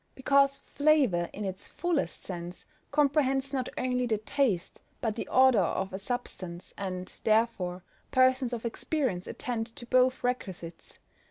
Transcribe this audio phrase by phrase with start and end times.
[0.15, 5.93] _Because flavour, in its fullest sense, comprehends not only the taste, but the odour of
[5.93, 10.97] a substance; and, therefore, persons of experience attend to both requisites.